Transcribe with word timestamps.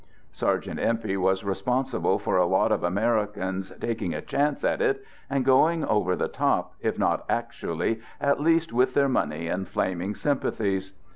Sergeant 0.31 0.79
Empey 0.79 1.15
was 1.15 1.43
responsible 1.43 2.17
for 2.17 2.35
a 2.35 2.45
lot 2.47 2.71
of 2.71 2.83
Americans 2.83 3.71
taking 3.79 4.15
a 4.15 4.21
chance 4.23 4.63
at 4.63 4.81
it, 4.81 5.05
and 5.29 5.45
going" 5.45 5.85
over 5.85 6.15
the 6.15 6.27
top," 6.27 6.73
if 6.79 6.97
not 6.97 7.23
actually, 7.29 8.01
at 8.19 8.41
least 8.41 8.73
with 8.73 8.95
their 8.95 9.07
money 9.07 9.47
and 9.47 9.67
flaming 9.67 10.15
sympathies. 10.15 10.93